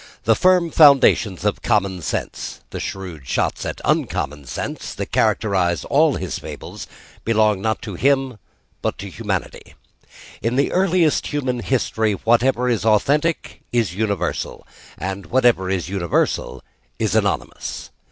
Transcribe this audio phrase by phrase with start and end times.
[0.23, 6.13] The firm foundations of common sense, the shrewd shots at uncommon sense, that characterise all
[6.13, 6.87] the Fables,
[7.23, 8.39] belong not him
[8.81, 9.75] but to humanity.
[10.41, 14.65] In the earliest human history whatever is authentic is universal:
[14.97, 16.63] and whatever is universal
[16.97, 17.91] is anonymous.